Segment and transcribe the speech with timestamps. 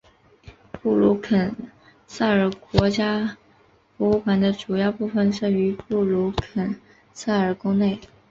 [0.81, 1.55] 布鲁肯
[2.07, 3.37] 撒尔国家
[3.97, 6.75] 博物馆的主要部分设于布鲁肯
[7.13, 7.99] 撒尔宫内。